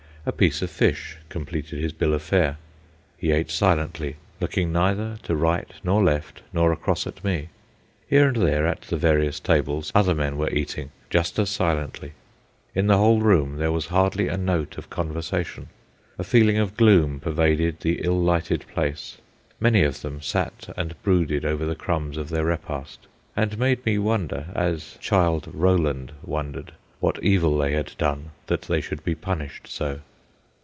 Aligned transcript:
A 0.23 0.31
piece 0.31 0.61
of 0.61 0.69
fish 0.69 1.17
completed 1.29 1.79
his 1.81 1.93
bill 1.93 2.13
of 2.13 2.21
fare. 2.21 2.59
He 3.17 3.31
ate 3.31 3.49
silently, 3.49 4.17
looking 4.39 4.71
neither 4.71 5.17
to 5.23 5.35
right 5.35 5.71
nor 5.83 6.03
left 6.03 6.43
nor 6.53 6.71
across 6.71 7.07
at 7.07 7.23
me. 7.23 7.49
Here 8.07 8.27
and 8.27 8.35
there, 8.37 8.67
at 8.67 8.81
the 8.81 8.97
various 8.97 9.39
tables, 9.39 9.91
other 9.95 10.13
men 10.13 10.37
were 10.37 10.51
eating, 10.51 10.91
just 11.09 11.39
as 11.39 11.49
silently. 11.49 12.11
In 12.75 12.85
the 12.85 12.99
whole 12.99 13.19
room 13.19 13.57
there 13.57 13.71
was 13.71 13.87
hardly 13.87 14.27
a 14.27 14.37
note 14.37 14.77
of 14.77 14.91
conversation. 14.91 15.69
A 16.19 16.23
feeling 16.23 16.59
of 16.59 16.77
gloom 16.77 17.19
pervaded 17.19 17.79
the 17.79 18.01
ill 18.03 18.21
lighted 18.21 18.63
place. 18.71 19.17
Many 19.59 19.81
of 19.81 20.01
them 20.03 20.21
sat 20.21 20.69
and 20.77 20.93
brooded 21.01 21.45
over 21.45 21.65
the 21.65 21.73
crumbs 21.73 22.15
of 22.17 22.29
their 22.29 22.45
repast, 22.45 23.07
and 23.35 23.57
made 23.57 23.83
me 23.87 23.97
wonder, 23.97 24.49
as 24.53 24.99
Childe 25.01 25.49
Roland 25.51 26.11
wondered, 26.21 26.73
what 26.99 27.17
evil 27.23 27.57
they 27.57 27.71
had 27.71 27.93
done 27.97 28.29
that 28.45 28.61
they 28.61 28.81
should 28.81 29.03
be 29.03 29.15
punished 29.15 29.65
so. 29.65 30.01